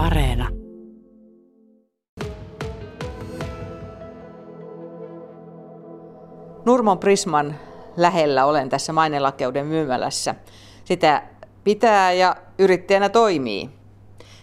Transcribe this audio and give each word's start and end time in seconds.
Areena. 0.00 0.48
Nurmon 6.64 6.98
Prisman 6.98 7.54
lähellä 7.96 8.44
olen 8.44 8.68
tässä 8.68 8.92
mainelakeuden 8.92 9.66
myymälässä. 9.66 10.34
Sitä 10.84 11.22
pitää 11.64 12.12
ja 12.12 12.36
yrittäjänä 12.58 13.08
toimii 13.08 13.70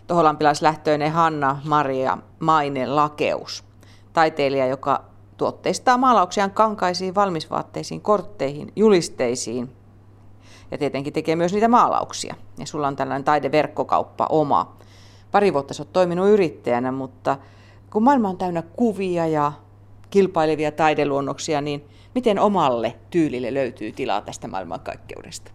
toholampilaislähtöinen 0.07 1.11
Hanna-Maria 1.11 2.17
Maine 2.39 2.87
Lakeus. 2.87 3.63
Taiteilija, 4.13 4.67
joka 4.67 5.03
tuotteistaa 5.37 5.97
maalauksiaan 5.97 6.51
kankaisiin, 6.51 7.15
valmisvaatteisiin, 7.15 8.01
kortteihin, 8.01 8.71
julisteisiin 8.75 9.71
ja 10.71 10.77
tietenkin 10.77 11.13
tekee 11.13 11.35
myös 11.35 11.53
niitä 11.53 11.67
maalauksia. 11.67 12.35
Ja 12.57 12.65
sulla 12.65 12.87
on 12.87 12.95
tällainen 12.95 13.23
taideverkkokauppa 13.23 14.25
oma. 14.29 14.77
Pari 15.31 15.53
vuotta 15.53 15.73
sä 15.73 15.83
oot 15.83 15.93
toiminut 15.93 16.29
yrittäjänä, 16.29 16.91
mutta 16.91 17.37
kun 17.91 18.03
maailma 18.03 18.29
on 18.29 18.37
täynnä 18.37 18.61
kuvia 18.61 19.27
ja 19.27 19.51
kilpailevia 20.09 20.71
taideluonnoksia, 20.71 21.61
niin 21.61 21.83
miten 22.15 22.39
omalle 22.39 22.95
tyylille 23.09 23.53
löytyy 23.53 23.91
tilaa 23.91 24.21
tästä 24.21 24.47
maailmankaikkeudesta? 24.47 25.51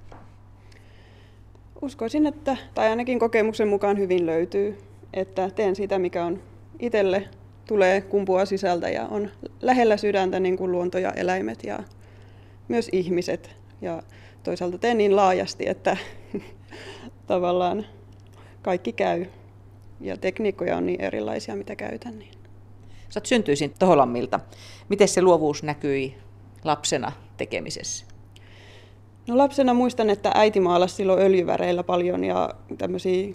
Uskoisin, 1.83 2.27
että, 2.27 2.57
tai 2.75 2.89
ainakin 2.89 3.19
kokemuksen 3.19 3.69
mukaan 3.69 3.99
hyvin 3.99 4.27
löytyy, 4.27 4.79
että 5.13 5.51
teen 5.51 5.77
sitä, 5.77 5.99
mikä 5.99 6.25
on 6.25 6.43
itselle 6.79 7.29
tulee 7.67 8.01
kumpua 8.01 8.45
sisältä 8.45 8.89
ja 8.89 9.07
on 9.07 9.31
lähellä 9.61 9.97
sydäntä 9.97 10.41
niin 10.41 10.57
kuin 10.57 10.73
luonto 10.73 10.99
ja 10.99 11.11
eläimet 11.11 11.65
ja 11.65 11.79
myös 12.69 12.89
ihmiset. 12.93 13.51
Ja 13.81 14.03
toisaalta 14.43 14.79
teen 14.79 14.99
niin 14.99 15.17
laajasti, 15.17 15.69
että 15.69 15.97
tavallaan 17.27 17.87
kaikki 18.63 18.93
käy. 18.93 19.27
Ja 20.03 20.17
tekniikkoja 20.17 20.77
on 20.77 20.87
niin 20.87 21.01
erilaisia, 21.01 21.57
mitä 21.57 21.77
käytän. 21.77 22.19
Niin. 22.19 22.31
Sä 23.09 23.19
oot 23.21 23.27
syntyisin 23.27 23.75
Toholammilta. 23.79 24.41
Miten 24.89 25.09
se 25.09 25.23
luovuus 25.23 25.63
näkyi 25.63 26.15
lapsena 26.65 27.13
tekemisessä? 27.37 28.07
No 29.27 29.39
lapsena 29.39 29.75
muistan, 29.75 30.11
että 30.11 30.33
äiti 30.35 30.61
maalasi 30.61 30.95
silloin 30.95 31.23
öljyväreillä 31.23 31.83
paljon 31.83 32.25
ja 32.25 32.51
tämmöisiä 32.79 33.35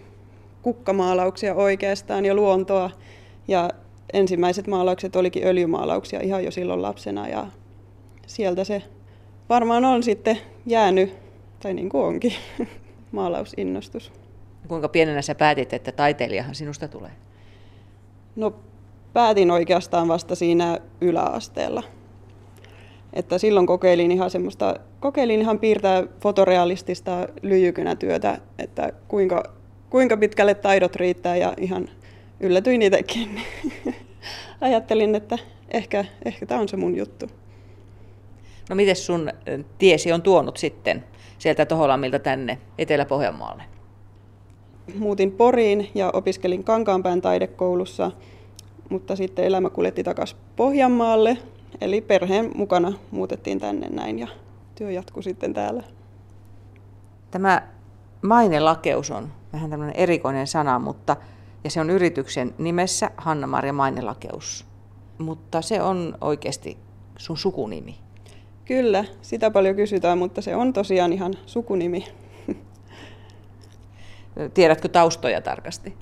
kukkamaalauksia 0.62 1.56
oikeastaan 1.56 2.26
ja 2.26 2.34
luontoa. 2.34 2.92
Ja 3.48 3.70
ensimmäiset 4.14 4.68
maalaukset 4.68 5.16
olikin 5.16 5.48
öljymaalauksia 5.48 6.22
ihan 6.22 6.44
jo 6.44 6.52
silloin 6.52 6.82
lapsena 6.82 7.28
ja 7.28 7.48
sieltä 8.28 8.64
se 8.64 8.84
varmaan 9.50 9.86
on 9.86 10.04
sitten 10.04 10.38
jäänyt, 10.66 11.14
tai 11.60 11.74
niin 11.74 11.90
kuin 11.90 12.04
onkin, 12.04 12.34
maalausinnostus. 13.12 14.12
Kuinka 14.68 14.90
pienenä 14.90 15.22
sä 15.22 15.36
päätit, 15.36 15.74
että 15.74 15.92
taiteilijahan 15.92 16.56
sinusta 16.56 16.88
tulee? 16.88 17.12
No 18.36 18.54
päätin 19.14 19.52
oikeastaan 19.52 20.08
vasta 20.08 20.36
siinä 20.36 20.78
yläasteella. 21.02 21.84
Että 23.14 23.38
silloin 23.38 23.68
kokeilin 23.68 24.12
ihan 24.12 24.30
semmoista, 24.30 24.80
kokeilin 25.00 25.42
ihan 25.42 25.60
piirtää 25.60 26.04
fotorealistista 26.22 27.28
lyijykynätyötä, 27.42 28.38
että 28.60 28.94
kuinka, 29.08 29.44
kuinka 29.90 30.18
pitkälle 30.18 30.54
taidot 30.54 30.96
riittää 30.96 31.36
ja 31.36 31.54
ihan 31.58 31.90
yllätyin 32.40 32.82
itsekin. 32.82 33.42
Ajattelin, 34.62 35.16
että 35.16 35.38
ehkä, 35.72 36.06
ehkä 36.26 36.46
tämä 36.46 36.62
on 36.62 36.70
se 36.70 36.78
mun 36.78 36.98
juttu. 36.98 37.26
No 38.70 38.76
miten 38.76 38.96
sun 38.96 39.32
tiesi 39.78 40.12
on 40.12 40.22
tuonut 40.22 40.58
sitten 40.58 41.04
sieltä 41.38 41.66
Toholammilta 41.66 42.20
tänne 42.20 42.58
Etelä-Pohjanmaalle? 42.78 43.77
Muutin 44.96 45.32
Poriin 45.32 45.90
ja 45.96 46.10
opiskelin 46.14 46.64
Kankaanpään 46.64 47.22
taidekoulussa, 47.22 48.12
mutta 48.90 49.16
sitten 49.16 49.46
elämä 49.46 49.70
kuljetti 49.70 50.04
takaisin 50.04 50.38
Pohjanmaalle 50.56 51.38
Eli 51.82 52.02
perheen 52.02 52.52
mukana 52.56 52.94
muutettiin 53.12 53.60
tänne 53.60 53.90
näin 53.90 54.20
ja 54.20 54.28
työ 54.76 54.92
jatkuu 54.92 55.22
sitten 55.22 55.54
täällä. 55.54 55.84
Tämä 57.32 57.68
mainelakeus 58.22 59.12
on 59.12 59.32
vähän 59.54 59.70
tämmöinen 59.70 59.96
erikoinen 59.96 60.48
sana, 60.48 60.80
mutta 60.80 61.16
ja 61.64 61.70
se 61.70 61.82
on 61.82 61.90
yrityksen 61.90 62.54
nimessä 62.58 63.12
Hanna-Maria 63.18 63.74
Mainelakeus. 63.74 64.66
Mutta 65.18 65.62
se 65.62 65.82
on 65.82 66.18
oikeasti 66.22 66.78
sun 67.18 67.38
sukunimi. 67.38 67.96
Kyllä, 68.66 69.06
sitä 69.22 69.52
paljon 69.52 69.76
kysytään, 69.76 70.18
mutta 70.18 70.42
se 70.42 70.56
on 70.56 70.74
tosiaan 70.74 71.14
ihan 71.14 71.34
sukunimi. 71.46 72.06
Tiedätkö 74.54 74.88
taustoja 74.88 75.42
tarkasti? 75.42 75.94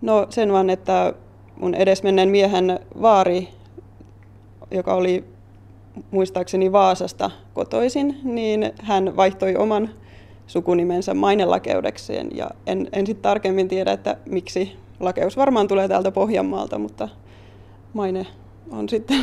No 0.00 0.26
sen 0.30 0.52
vaan, 0.52 0.70
että 0.70 1.14
mun 1.56 1.74
edesmenneen 1.74 2.28
miehen 2.28 2.80
vaari 3.02 3.48
joka 4.72 4.94
oli 4.94 5.24
muistaakseni 6.10 6.72
Vaasasta 6.72 7.30
kotoisin, 7.54 8.20
niin 8.24 8.72
hän 8.82 9.16
vaihtoi 9.16 9.56
oman 9.56 9.90
sukunimensä 10.46 11.14
mainelakeudekseen. 11.14 12.28
Ja 12.34 12.50
en, 12.66 12.88
en 12.92 13.06
sitten 13.06 13.22
tarkemmin 13.22 13.68
tiedä, 13.68 13.92
että 13.92 14.16
miksi 14.26 14.76
lakeus 15.00 15.36
varmaan 15.36 15.68
tulee 15.68 15.88
täältä 15.88 16.10
Pohjanmaalta, 16.10 16.78
mutta 16.78 17.08
maine 17.92 18.26
on 18.70 18.88
sitten... 18.88 19.20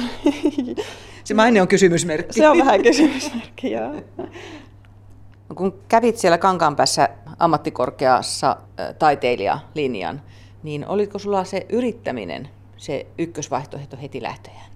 Se 1.24 1.34
maine 1.34 1.62
on 1.62 1.68
kysymysmerkki. 1.68 2.34
Se 2.34 2.50
on 2.50 2.58
vähän 2.58 2.84
kysymysmerkki, 2.84 3.72
joo. 3.72 3.92
Kun 5.56 5.80
kävit 5.88 6.18
siellä 6.18 6.38
Kankaanpäässä 6.38 7.10
ammattikorkeassa 7.40 8.58
taiteilijalinjan, 9.00 10.22
niin 10.64 10.88
olitko 10.88 11.20
sulla 11.20 11.44
se 11.44 11.66
yrittäminen 11.70 12.50
se 12.78 13.06
ykkösvaihtoehto 13.18 13.98
heti 14.02 14.22
lähtöjään? 14.22 14.72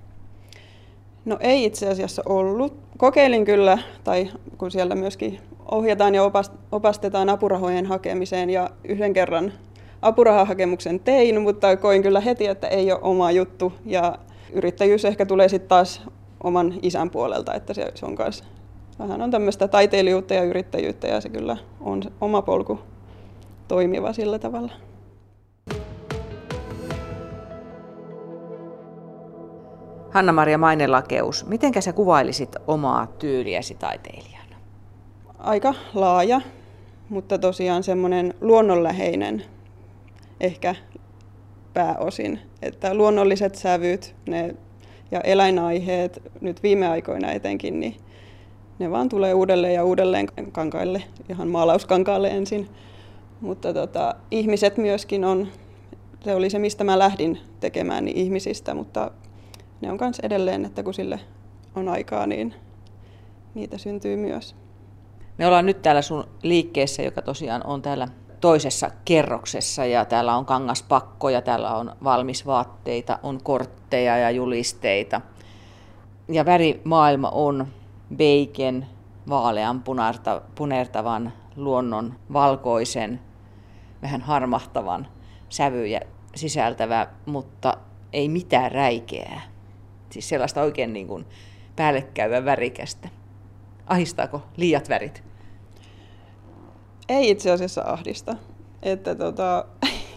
No 1.25 1.37
ei 1.39 1.65
itse 1.65 1.89
asiassa 1.89 2.21
ollut. 2.25 2.77
Kokeilin 2.97 3.45
kyllä, 3.45 3.77
tai 4.03 4.31
kun 4.57 4.71
siellä 4.71 4.95
myöskin 4.95 5.39
ohjataan 5.71 6.15
ja 6.15 6.31
opastetaan 6.71 7.29
apurahojen 7.29 7.85
hakemiseen 7.85 8.49
ja 8.49 8.69
yhden 8.83 9.13
kerran 9.13 9.53
apurahahakemuksen 10.01 10.99
tein, 10.99 11.41
mutta 11.41 11.77
koin 11.77 12.03
kyllä 12.03 12.19
heti, 12.19 12.47
että 12.47 12.67
ei 12.67 12.91
ole 12.91 12.99
oma 13.01 13.31
juttu 13.31 13.73
ja 13.85 14.17
yrittäjyys 14.53 15.05
ehkä 15.05 15.25
tulee 15.25 15.49
sitten 15.49 15.69
taas 15.69 16.01
oman 16.43 16.73
isän 16.81 17.09
puolelta, 17.09 17.53
että 17.53 17.73
se, 17.73 17.91
se 17.95 18.05
on 18.05 18.15
myös 18.19 18.43
vähän 18.99 19.21
on 19.21 19.31
tämmöistä 19.31 19.67
taiteilijuutta 19.67 20.33
ja 20.33 20.43
yrittäjyyttä 20.43 21.07
ja 21.07 21.21
se 21.21 21.29
kyllä 21.29 21.57
on 21.81 22.01
oma 22.21 22.41
polku 22.41 22.79
toimiva 23.67 24.13
sillä 24.13 24.39
tavalla. 24.39 24.73
Hanna-Maria 30.11 30.57
Mainelakeus, 30.57 31.45
miten 31.45 31.81
sä 31.81 31.93
kuvailisit 31.93 32.55
omaa 32.67 33.07
tyyliäsi 33.07 33.75
taiteilijana? 33.75 34.55
Aika 35.37 35.73
laaja, 35.93 36.41
mutta 37.09 37.37
tosiaan 37.37 37.83
semmoinen 37.83 38.33
luonnonläheinen 38.41 39.43
ehkä 40.39 40.75
pääosin. 41.73 42.39
Että 42.61 42.93
luonnolliset 42.93 43.55
sävyt 43.55 44.15
ne, 44.29 44.55
ja 45.11 45.21
eläinaiheet 45.21 46.21
nyt 46.41 46.63
viime 46.63 46.87
aikoina 46.87 47.31
etenkin, 47.31 47.79
niin 47.79 47.95
ne 48.79 48.91
vaan 48.91 49.09
tulee 49.09 49.33
uudelleen 49.33 49.73
ja 49.73 49.83
uudelleen 49.83 50.27
kankaille, 50.51 51.03
ihan 51.29 51.47
maalauskankaalle 51.47 52.27
ensin. 52.27 52.69
Mutta 53.41 53.73
tota, 53.73 54.15
ihmiset 54.31 54.77
myöskin 54.77 55.25
on, 55.25 55.47
se 56.23 56.35
oli 56.35 56.49
se 56.49 56.59
mistä 56.59 56.83
mä 56.83 56.99
lähdin 56.99 57.39
tekemään 57.59 58.05
niin 58.05 58.17
ihmisistä, 58.17 58.73
mutta 58.73 59.11
ne 59.81 59.91
on 59.91 59.97
myös 60.01 60.19
edelleen, 60.19 60.65
että 60.65 60.83
kun 60.83 60.93
sille 60.93 61.19
on 61.75 61.89
aikaa, 61.89 62.27
niin 62.27 62.53
niitä 63.53 63.77
syntyy 63.77 64.15
myös. 64.15 64.55
Me 65.37 65.47
ollaan 65.47 65.65
nyt 65.65 65.81
täällä 65.81 66.01
sun 66.01 66.23
liikkeessä, 66.43 67.03
joka 67.03 67.21
tosiaan 67.21 67.65
on 67.65 67.81
täällä 67.81 68.07
toisessa 68.41 68.91
kerroksessa 69.05 69.85
ja 69.85 70.05
täällä 70.05 70.35
on 70.35 70.45
kangaspakkoja, 70.45 71.41
täällä 71.41 71.75
on 71.75 71.95
valmisvaatteita, 72.03 73.19
on 73.23 73.43
kortteja 73.43 74.17
ja 74.17 74.31
julisteita. 74.31 75.21
Ja 76.29 76.45
värimaailma 76.45 77.29
on 77.29 77.67
beiken, 78.17 78.85
vaalean 79.29 79.83
punertavan, 80.55 81.33
luonnon 81.55 82.13
valkoisen, 82.33 83.19
vähän 84.01 84.21
harmahtavan 84.21 85.07
sävyjä 85.49 86.01
sisältävä, 86.35 87.07
mutta 87.25 87.77
ei 88.13 88.29
mitään 88.29 88.71
räikeää. 88.71 89.41
Siis 90.09 90.29
sellaista 90.29 90.61
oikein 90.61 90.93
niin 90.93 91.07
kuin 91.07 91.25
päällekkäyvän 91.75 92.45
värikästä. 92.45 93.09
Ahistaako 93.87 94.41
liiat 94.57 94.89
värit? 94.89 95.23
Ei 97.09 97.29
itse 97.29 97.51
asiassa 97.51 97.81
ahdista. 97.85 98.35
Että 98.83 99.15
tota, 99.15 99.65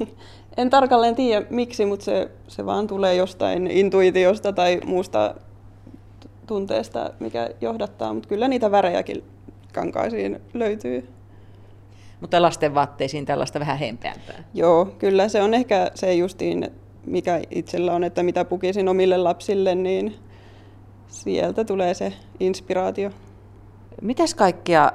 en 0.56 0.70
tarkalleen 0.70 1.14
tiedä 1.14 1.46
miksi, 1.50 1.84
mutta 1.84 2.04
se, 2.04 2.30
se 2.48 2.66
vaan 2.66 2.86
tulee 2.86 3.14
jostain 3.14 3.66
intuitiosta 3.66 4.52
tai 4.52 4.80
muusta 4.84 5.34
tunteesta, 6.46 7.10
mikä 7.20 7.50
johdattaa. 7.60 8.14
Mutta 8.14 8.28
kyllä 8.28 8.48
niitä 8.48 8.70
värejäkin 8.70 9.24
kankaisiin 9.72 10.40
löytyy. 10.54 11.08
Mutta 12.20 12.42
lasten 12.42 12.74
vaatteisiin 12.74 13.26
tällaista 13.26 13.60
vähän 13.60 13.78
hempeämpää. 13.78 14.44
Joo, 14.54 14.84
kyllä 14.84 15.28
se 15.28 15.42
on 15.42 15.54
ehkä 15.54 15.90
se 15.94 16.14
justiin, 16.14 16.70
mikä 17.06 17.40
itsellä 17.50 17.92
on, 17.92 18.04
että 18.04 18.22
mitä 18.22 18.44
pukisin 18.44 18.88
omille 18.88 19.16
lapsille, 19.16 19.74
niin 19.74 20.16
sieltä 21.08 21.64
tulee 21.64 21.94
se 21.94 22.12
inspiraatio. 22.40 23.10
Mitäs 24.02 24.34
kaikkia 24.34 24.92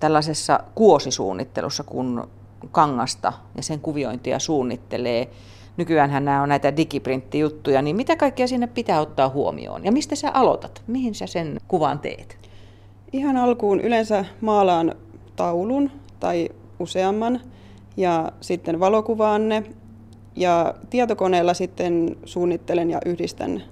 tällaisessa 0.00 0.60
kuosisuunnittelussa, 0.74 1.84
kun 1.84 2.28
kangasta 2.70 3.32
ja 3.56 3.62
sen 3.62 3.80
kuviointia 3.80 4.38
suunnittelee, 4.38 5.28
nykyään 5.76 6.24
nämä 6.24 6.42
on 6.42 6.48
näitä 6.48 6.76
digiprinttijuttuja, 6.76 7.82
niin 7.82 7.96
mitä 7.96 8.16
kaikkea 8.16 8.48
sinne 8.48 8.66
pitää 8.66 9.00
ottaa 9.00 9.28
huomioon? 9.28 9.84
Ja 9.84 9.92
mistä 9.92 10.14
sä 10.14 10.30
aloitat? 10.30 10.82
Mihin 10.86 11.14
sä 11.14 11.26
sen 11.26 11.60
kuvan 11.68 11.98
teet? 11.98 12.38
Ihan 13.12 13.36
alkuun 13.36 13.80
yleensä 13.80 14.24
maalaan 14.40 14.94
taulun 15.36 15.90
tai 16.20 16.48
useamman 16.78 17.40
ja 17.96 18.32
sitten 18.40 18.80
valokuvaan 18.80 19.48
ne 19.48 19.64
ja 20.36 20.74
tietokoneella 20.90 21.54
sitten 21.54 22.16
suunnittelen 22.24 22.90
ja 22.90 23.00
yhdistän 23.06 23.62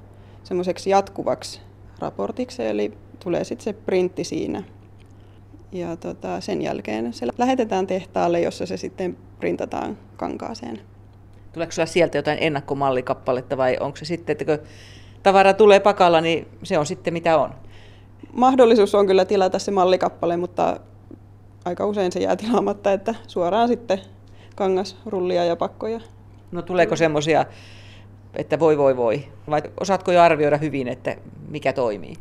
semmoiseksi 0.44 0.90
jatkuvaksi 0.90 1.60
raportiksi, 1.98 2.66
eli 2.66 2.93
tulee 3.25 3.44
sitten 3.44 3.64
se 3.64 3.72
printti 3.72 4.25
siinä. 4.25 4.62
Ja 5.72 5.96
tota, 5.96 6.40
sen 6.40 6.62
jälkeen 6.62 7.12
se 7.12 7.26
lähetetään 7.38 7.87
tehtaalle, 7.87 8.40
jossa 8.40 8.66
se 8.66 8.76
sitten 8.76 9.16
printataan 9.40 9.98
kankaaseen. 10.16 10.81
Tuleeko 11.52 11.72
sinulla 11.72 11.93
sieltä 11.93 12.19
jotain 12.19 12.38
ennakkomallikappaletta 12.40 13.56
vai 13.56 13.76
onko 13.81 13.96
se 13.96 14.04
sitten, 14.04 14.32
että 14.32 14.44
kun 14.44 14.66
tavara 15.22 15.52
tulee 15.52 15.81
pakalla, 15.81 16.20
niin 16.20 16.49
se 16.62 16.78
on 16.78 16.87
sitten 16.87 17.12
mitä 17.12 17.38
on? 17.38 17.54
Mahdollisuus 18.32 18.94
on 18.94 19.06
kyllä 19.06 19.25
tilata 19.25 19.58
se 19.58 19.70
mallikappale, 19.70 20.37
mutta 20.37 20.81
aika 21.64 21.87
usein 21.87 22.12
se 22.12 22.20
jää 22.20 22.37
tilaamatta, 22.37 22.93
että 22.93 23.14
suoraan 23.26 23.69
sitten 23.69 24.00
kangasrullia 24.56 25.44
ja 25.44 25.56
pakkoja. 25.56 26.00
No 26.52 26.62
tuleeko 26.62 26.96
semmoisia, 26.96 27.44
että 28.37 28.58
voi 28.58 28.78
voi 28.78 28.96
voi, 28.96 29.25
vai 29.50 29.62
osaatko 29.81 30.12
jo 30.12 30.22
arvioida 30.22 30.56
hyvin, 30.56 30.88
että 30.88 31.16
mikä 31.48 31.72
toimii? 31.72 32.14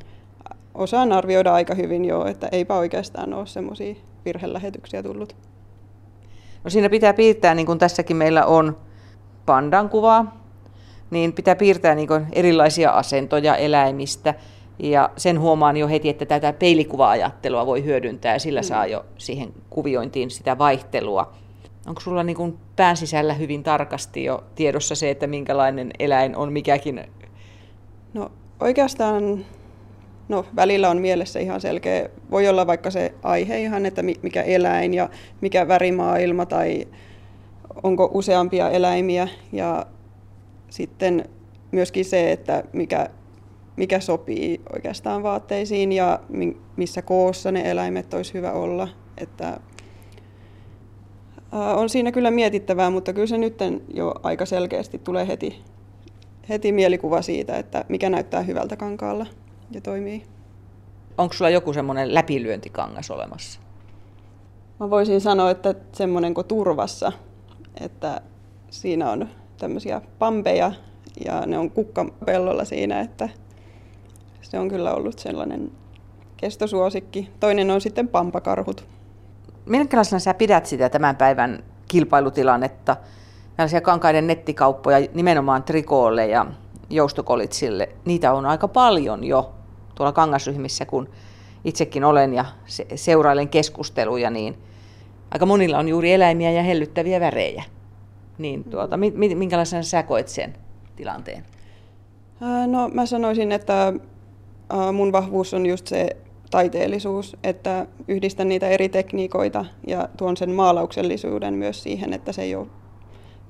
Osaan 0.74 1.12
arvioida 1.12 1.54
aika 1.54 1.76
hyvin 1.76 2.06
jo, 2.06 2.26
että 2.26 2.50
eipä 2.52 2.76
oikeastaan 2.76 3.34
ole 3.34 3.48
semmoisia 3.48 3.96
virhelähetyksiä 4.26 5.04
tullut. 5.04 5.36
No 6.64 6.70
siinä 6.70 6.90
pitää 6.90 7.14
piirtää, 7.14 7.56
niin 7.56 7.66
kuin 7.66 7.80
tässäkin 7.80 8.18
meillä 8.18 8.46
on 8.46 8.78
pandan 9.46 9.90
kuvaa, 9.90 10.38
niin 11.12 11.34
pitää 11.34 11.56
piirtää 11.56 11.96
niin 11.96 12.08
kuin 12.08 12.26
erilaisia 12.34 12.92
asentoja 12.92 13.56
eläimistä. 13.56 14.34
Ja 14.80 15.10
sen 15.18 15.40
huomaan 15.40 15.78
jo 15.78 15.88
heti, 15.88 16.10
että 16.10 16.26
tätä 16.26 16.54
peilikuva-ajattelua 16.54 17.66
voi 17.66 17.84
hyödyntää 17.84 18.34
ja 18.34 18.40
sillä 18.40 18.62
mm. 18.62 18.66
saa 18.66 18.86
jo 18.86 19.06
siihen 19.18 19.54
kuviointiin 19.70 20.32
sitä 20.32 20.58
vaihtelua. 20.58 21.34
Onko 21.88 22.02
sulla 22.02 22.24
niin 22.24 22.36
kuin 22.36 22.58
pään 22.76 22.98
sisällä 22.98 23.34
hyvin 23.34 23.64
tarkasti 23.64 24.24
jo 24.24 24.44
tiedossa 24.56 24.96
se, 24.96 25.10
että 25.10 25.28
minkälainen 25.28 25.92
eläin 26.00 26.36
on 26.36 26.54
mikäkin? 26.54 27.02
No 28.14 28.32
oikeastaan 28.60 29.46
no, 30.30 30.46
välillä 30.56 30.90
on 30.90 30.98
mielessä 30.98 31.40
ihan 31.40 31.62
selkeä. 31.62 32.10
Voi 32.32 32.48
olla 32.48 32.68
vaikka 32.68 32.92
se 32.92 33.14
aihe 33.24 33.60
ihan, 33.60 33.86
että 33.86 34.04
mikä 34.04 34.42
eläin 34.42 34.94
ja 34.94 35.10
mikä 35.42 35.68
värimaailma 35.68 36.46
tai 36.46 36.88
onko 37.84 38.12
useampia 38.14 38.70
eläimiä. 38.70 39.28
Ja 39.52 39.86
sitten 40.70 41.30
myöskin 41.72 42.06
se, 42.06 42.32
että 42.32 42.64
mikä, 42.74 43.10
mikä 43.76 44.00
sopii 44.00 44.62
oikeastaan 44.74 45.24
vaatteisiin 45.24 45.92
ja 45.92 46.20
missä 46.76 47.02
koossa 47.02 47.52
ne 47.52 47.72
eläimet 47.72 48.14
olisi 48.14 48.34
hyvä 48.34 48.52
olla. 48.52 48.88
Että 49.18 49.60
on 51.52 51.90
siinä 51.90 52.12
kyllä 52.12 52.32
mietittävää, 52.32 52.90
mutta 52.90 53.14
kyllä 53.14 53.28
se 53.28 53.38
nyt 53.38 53.58
jo 53.94 54.16
aika 54.24 54.46
selkeästi 54.46 55.00
tulee 55.00 55.28
heti, 55.28 55.62
heti 56.50 56.72
mielikuva 56.72 57.22
siitä, 57.22 57.58
että 57.58 57.86
mikä 57.90 58.10
näyttää 58.10 58.42
hyvältä 58.42 58.76
kankaalla 58.76 59.26
ja 59.72 59.82
toimii. 59.82 60.24
Onko 61.18 61.34
sulla 61.34 61.50
joku 61.50 61.74
semmoinen 61.74 62.14
läpilyöntikangas 62.14 63.12
olemassa? 63.12 63.60
Mä 64.80 64.90
voisin 64.90 65.22
sanoa, 65.22 65.52
että 65.52 65.76
semmoinen 65.92 66.34
kuin 66.34 66.48
turvassa, 66.48 67.12
että 67.80 68.22
siinä 68.70 69.12
on 69.12 69.30
tämmöisiä 69.58 70.02
pampeja 70.20 70.72
ja 71.26 71.46
ne 71.46 71.58
on 71.58 71.72
kukkapellolla 71.72 72.66
siinä, 72.66 73.00
että 73.02 73.30
se 74.42 74.60
on 74.60 74.70
kyllä 74.70 74.94
ollut 74.94 75.20
sellainen 75.20 75.72
kestosuosikki. 76.38 77.30
Toinen 77.40 77.72
on 77.72 77.82
sitten 77.82 78.08
pampakarhut. 78.08 78.86
Minkälaisena 79.66 80.20
sä 80.20 80.34
pidät 80.34 80.66
sitä 80.66 80.90
tämän 80.90 81.16
päivän 81.16 81.64
kilpailutilannetta? 81.88 82.98
Tällaisia 83.58 83.82
kankaiden 83.82 84.28
nettikauppoja 84.28 85.08
nimenomaan 85.14 85.64
trikoolle 85.64 86.28
ja 86.28 86.46
joustokolitsille, 86.90 87.90
niitä 88.06 88.34
on 88.34 88.46
aika 88.46 88.68
paljon 88.68 89.24
jo 89.24 89.52
tuolla 89.96 90.12
kangasryhmissä, 90.12 90.86
kun 90.86 91.10
itsekin 91.66 92.04
olen 92.04 92.34
ja 92.34 92.46
seurailen 92.96 93.50
keskusteluja, 93.50 94.30
niin 94.30 94.58
aika 95.32 95.46
monilla 95.46 95.78
on 95.78 95.88
juuri 95.88 96.14
eläimiä 96.14 96.52
ja 96.52 96.64
hellyttäviä 96.64 97.20
värejä. 97.20 97.64
Niin 98.38 98.64
tuota, 98.64 98.98
minkälaisena 99.36 99.84
sä 99.84 100.04
koet 100.04 100.28
sen 100.28 100.54
tilanteen? 100.96 101.46
No 102.68 102.90
mä 102.94 103.06
sanoisin, 103.06 103.52
että 103.52 103.94
mun 104.94 105.12
vahvuus 105.12 105.54
on 105.54 105.66
just 105.66 105.88
se 105.88 106.10
taiteellisuus, 106.52 107.38
että 107.44 107.86
yhdistän 108.08 108.50
niitä 108.50 108.68
eri 108.68 108.90
tekniikoita 108.90 109.66
ja 109.88 110.10
tuon 110.18 110.38
sen 110.38 110.52
maalauksellisuuden 110.52 111.54
myös 111.54 111.84
siihen, 111.84 112.14
että 112.14 112.32
se 112.32 112.42
ei 112.42 112.56
ole 112.56 112.68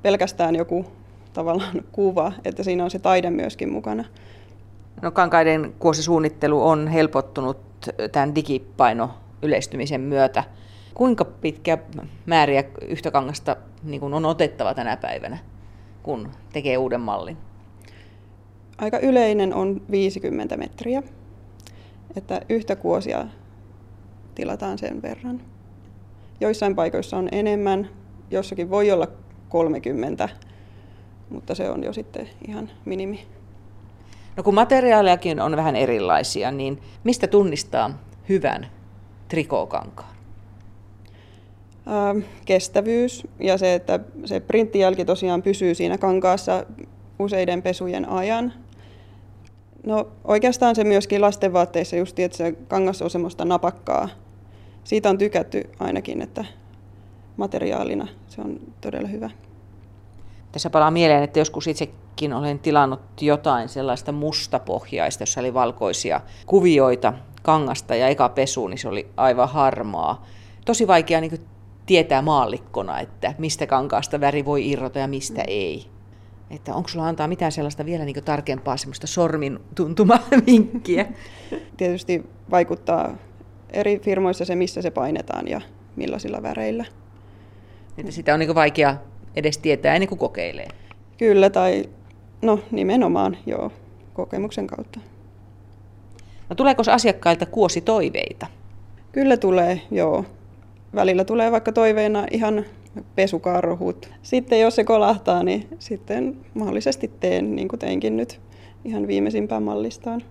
pelkästään 0.01 0.55
joku 0.55 0.85
tavallaan 1.33 1.81
kuva, 1.91 2.31
että 2.45 2.63
siinä 2.63 2.83
on 2.83 2.91
se 2.91 2.99
taide 2.99 3.29
myöskin 3.29 3.71
mukana. 3.71 4.05
No 5.01 5.11
kankaiden 5.11 5.73
kuosisuunnittelu 5.79 6.67
on 6.67 6.87
helpottunut 6.87 7.57
tämän 8.11 8.35
digipaino 8.35 9.09
yleistymisen 9.41 10.01
myötä. 10.01 10.43
Kuinka 10.93 11.25
pitkä 11.25 11.77
määriä 12.25 12.63
yhtä 12.87 13.11
kangasta 13.11 13.55
niin 13.83 14.03
on 14.03 14.25
otettava 14.25 14.73
tänä 14.73 14.97
päivänä, 14.97 15.37
kun 16.03 16.31
tekee 16.53 16.77
uuden 16.77 17.01
mallin? 17.01 17.37
Aika 18.77 18.99
yleinen 18.99 19.53
on 19.53 19.81
50 19.91 20.57
metriä, 20.57 21.03
että 22.15 22.41
yhtä 22.49 22.75
kuosia 22.75 23.25
tilataan 24.35 24.77
sen 24.77 25.01
verran. 25.01 25.41
Joissain 26.39 26.75
paikoissa 26.75 27.17
on 27.17 27.29
enemmän, 27.31 27.89
jossakin 28.31 28.69
voi 28.69 28.91
olla 28.91 29.07
30, 29.49 30.29
mutta 31.29 31.55
se 31.55 31.69
on 31.69 31.83
jo 31.83 31.93
sitten 31.93 32.29
ihan 32.47 32.71
minimi. 32.85 33.27
No 34.37 34.43
kun 34.43 34.55
materiaalejakin 34.55 35.39
on 35.39 35.55
vähän 35.55 35.75
erilaisia, 35.75 36.51
niin 36.51 36.81
mistä 37.03 37.27
tunnistaa 37.27 37.97
hyvän 38.29 38.67
trikookankaan? 39.27 40.20
Ähm, 41.91 42.19
kestävyys 42.45 43.27
ja 43.39 43.57
se, 43.57 43.73
että 43.73 43.99
se 44.25 44.39
printtijälki 44.39 45.05
tosiaan 45.05 45.41
pysyy 45.41 45.75
siinä 45.75 45.97
kankaassa 45.97 46.65
useiden 47.19 47.61
pesujen 47.61 48.09
ajan. 48.09 48.53
No 49.85 50.07
oikeastaan 50.23 50.75
se 50.75 50.83
myöskin 50.83 51.21
lastenvaatteissa 51.21 51.95
just, 51.95 52.19
että 52.19 52.37
se 52.37 52.51
kangas 52.51 53.01
on 53.01 53.09
semmoista 53.09 53.45
napakkaa. 53.45 54.09
Siitä 54.83 55.09
on 55.09 55.17
tykätty 55.17 55.69
ainakin, 55.79 56.21
että 56.21 56.45
materiaalina 57.37 58.07
se 58.27 58.41
on 58.41 58.59
todella 58.81 59.07
hyvä. 59.07 59.29
Tässä 60.51 60.69
palaa 60.69 60.91
mieleen, 60.91 61.23
että 61.23 61.39
joskus 61.39 61.67
itsekin 61.67 62.33
olen 62.33 62.59
tilannut 62.59 63.01
jotain 63.21 63.69
sellaista 63.69 64.11
mustapohjaista, 64.11 65.21
jossa 65.21 65.39
oli 65.39 65.53
valkoisia 65.53 66.21
kuvioita 66.45 67.13
kangasta 67.41 67.95
ja 67.95 68.07
eka 68.07 68.29
pesu, 68.29 68.67
niin 68.67 68.77
se 68.77 68.87
oli 68.87 69.07
aivan 69.17 69.49
harmaa. 69.49 70.25
Tosi 70.65 70.87
vaikea 70.87 71.21
niin 71.21 71.50
tietää 71.85 72.21
maallikkona, 72.21 72.99
että 72.99 73.33
mistä 73.37 73.67
kankaasta 73.67 74.19
väri 74.19 74.45
voi 74.45 74.69
irrota 74.69 74.99
ja 74.99 75.07
mistä 75.07 75.41
ei. 75.47 75.85
Että 76.49 76.75
onko 76.75 76.89
sulla 76.89 77.07
antaa 77.07 77.27
mitään 77.27 77.51
sellaista 77.51 77.85
vielä 77.85 78.05
niin 78.05 78.23
tarkempaa 78.23 78.77
semmoista 78.77 79.07
sormin 79.07 79.59
vinkkiä? 80.47 81.05
Tietysti 81.77 82.23
vaikuttaa 82.51 83.17
eri 83.69 83.99
firmoissa 83.99 84.45
se, 84.45 84.55
missä 84.55 84.81
se 84.81 84.91
painetaan 84.91 85.47
ja 85.47 85.61
millaisilla 85.95 86.41
väreillä. 86.41 86.85
Että 87.97 88.11
sitä 88.11 88.33
on 88.33 88.39
niin 88.39 88.55
vaikea 88.55 88.95
edes 89.35 89.57
tietää 89.57 89.95
ennen 89.95 90.09
kuin 90.09 90.19
kokeilee. 90.19 90.67
Kyllä, 91.17 91.49
tai 91.49 91.89
no 92.41 92.59
nimenomaan 92.71 93.37
joo, 93.45 93.71
kokemuksen 94.13 94.67
kautta. 94.67 94.99
No 96.49 96.55
tuleeko 96.55 96.83
asiakkailta 96.91 97.45
kuositoiveita? 97.45 98.47
Kyllä 99.11 99.37
tulee, 99.37 99.81
joo. 99.91 100.25
Välillä 100.95 101.25
tulee 101.25 101.51
vaikka 101.51 101.71
toiveena 101.71 102.25
ihan 102.31 102.65
pesukarhut. 103.15 104.09
Sitten 104.21 104.59
jos 104.59 104.75
se 104.75 104.83
kolahtaa, 104.83 105.43
niin 105.43 105.67
sitten 105.79 106.37
mahdollisesti 106.53 107.11
teen, 107.19 107.55
niin 107.55 107.67
kuin 107.67 107.79
teinkin 107.79 108.17
nyt 108.17 108.41
ihan 108.85 109.07
viimeisimpään 109.07 109.63
mallistaan. 109.63 110.23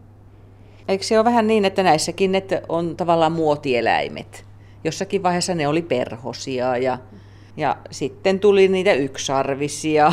Eikö 0.89 1.05
se 1.05 1.19
ole 1.19 1.25
vähän 1.25 1.47
niin, 1.47 1.65
että 1.65 1.83
näissäkin 1.83 2.35
että 2.35 2.63
on 2.69 2.97
tavallaan 2.97 3.33
muotieläimet? 3.33 4.51
jossakin 4.85 5.23
vaiheessa 5.23 5.55
ne 5.55 5.69
oli 5.69 5.83
perhosia 5.83 6.77
ja, 6.77 6.99
ja 7.57 7.77
sitten 7.91 8.41
tuli 8.41 8.69
niitä 8.69 8.93
yksarvisia 8.93 10.13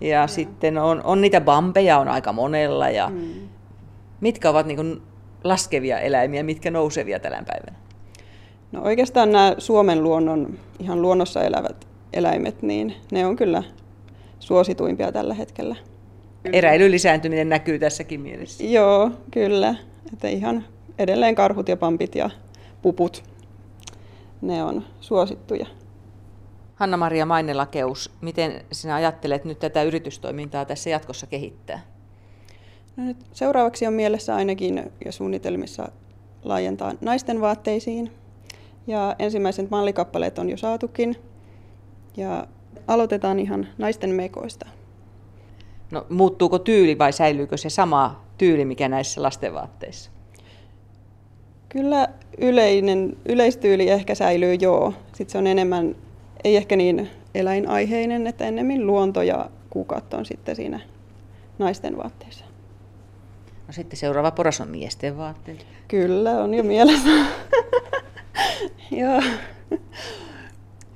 ja, 0.00 0.08
ja. 0.08 0.26
sitten 0.26 0.78
on, 0.78 1.00
on 1.04 1.20
niitä 1.20 1.40
bambeja 1.40 1.98
on 1.98 2.08
aika 2.08 2.32
monella. 2.32 2.88
Ja 2.88 3.08
mm. 3.08 3.48
Mitkä 4.20 4.50
ovat 4.50 4.66
niin 4.66 5.02
laskevia 5.44 5.98
eläimiä, 5.98 6.42
mitkä 6.42 6.70
nousevia 6.70 7.20
tänä 7.20 7.42
päivänä? 7.46 7.78
No 8.72 8.82
oikeastaan 8.82 9.32
nämä 9.32 9.54
Suomen 9.58 10.02
luonnon, 10.02 10.58
ihan 10.78 11.02
luonnossa 11.02 11.42
elävät 11.42 11.86
eläimet, 12.12 12.62
niin 12.62 12.94
ne 13.12 13.26
on 13.26 13.36
kyllä 13.36 13.62
suosituimpia 14.40 15.12
tällä 15.12 15.34
hetkellä. 15.34 15.76
Eräilyn 16.52 16.90
lisääntyminen 16.90 17.48
näkyy 17.48 17.78
tässäkin 17.78 18.20
mielessä. 18.20 18.64
Joo, 18.64 19.10
kyllä. 19.30 19.74
Että 20.12 20.28
ihan 20.28 20.64
edelleen 20.98 21.34
karhut 21.34 21.68
ja 21.68 21.76
pampit 21.76 22.14
ja 22.14 22.30
puput, 22.82 23.22
ne 24.42 24.64
on 24.64 24.84
suosittuja. 25.00 25.66
Hanna-Maria 26.74 27.26
Mainelakeus, 27.26 28.10
miten 28.20 28.64
sinä 28.72 28.94
ajattelet 28.94 29.44
nyt 29.44 29.58
tätä 29.58 29.82
yritystoimintaa 29.82 30.64
tässä 30.64 30.90
jatkossa 30.90 31.26
kehittää? 31.26 31.80
No 32.96 33.04
nyt 33.04 33.16
seuraavaksi 33.32 33.86
on 33.86 33.92
mielessä 33.92 34.34
ainakin 34.34 34.92
ja 35.04 35.12
suunnitelmissa 35.12 35.88
laajentaa 36.44 36.94
naisten 37.00 37.40
vaatteisiin. 37.40 38.21
Ja 38.86 39.16
ensimmäiset 39.18 39.70
mallikappaleet 39.70 40.38
on 40.38 40.50
jo 40.50 40.56
saatukin. 40.56 41.16
Ja 42.16 42.46
aloitetaan 42.88 43.38
ihan 43.38 43.66
naisten 43.78 44.10
mekoista. 44.10 44.66
No, 45.90 46.06
muuttuuko 46.08 46.58
tyyli 46.58 46.98
vai 46.98 47.12
säilyykö 47.12 47.56
se 47.56 47.70
sama 47.70 48.24
tyyli, 48.38 48.64
mikä 48.64 48.88
näissä 48.88 49.22
lastenvaatteissa? 49.22 50.10
Kyllä 51.68 52.08
yleinen, 52.38 53.16
yleistyyli 53.28 53.88
ehkä 53.88 54.14
säilyy 54.14 54.54
joo. 54.54 54.94
Sitten 55.06 55.32
se 55.32 55.38
on 55.38 55.46
enemmän, 55.46 55.96
ei 56.44 56.56
ehkä 56.56 56.76
niin 56.76 57.10
eläinaiheinen, 57.34 58.26
että 58.26 58.44
ennemmin 58.44 58.86
luonto 58.86 59.22
ja 59.22 59.50
kukat 59.70 60.14
on 60.14 60.26
sitten 60.26 60.56
siinä 60.56 60.80
naisten 61.58 61.96
vaatteissa. 61.96 62.44
No 63.66 63.72
sitten 63.72 63.96
seuraava 63.96 64.30
poras 64.30 64.60
on 64.60 64.68
miesten 64.68 65.16
vaatteet. 65.18 65.66
Kyllä, 65.88 66.30
on 66.30 66.54
jo 66.54 66.62
mielessä. 66.62 67.10
joo. 68.92 69.22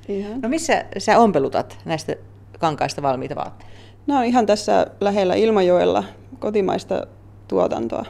Ihan. 0.08 0.40
No 0.40 0.48
missä 0.48 0.84
sä 0.98 1.18
ompelutat 1.18 1.78
näistä 1.84 2.16
kankaista 2.58 3.02
valmiita 3.02 3.36
vaatteita? 3.36 3.72
Nämä 4.06 4.20
on 4.20 4.26
ihan 4.26 4.46
tässä 4.46 4.86
lähellä 5.00 5.34
Ilmajoella 5.34 6.04
kotimaista 6.38 7.06
tuotantoa. 7.48 8.04